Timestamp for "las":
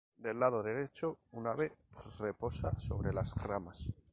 3.13-3.35